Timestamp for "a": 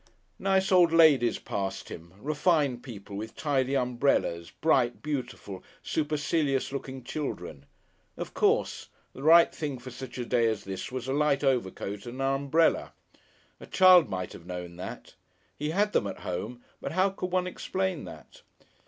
10.17-10.25, 11.07-11.13, 13.59-13.67